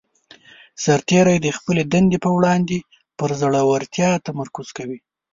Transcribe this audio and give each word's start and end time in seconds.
سرتیری 0.83 1.37
د 1.41 1.47
خپلې 1.57 1.81
دندې 1.93 2.17
په 2.25 2.29
وړاندې 2.37 2.77
پر 3.17 3.29
زړه 3.41 3.59
ورتیا 3.71 4.09
تمرکز 4.27 4.67
کوي. 4.77 4.99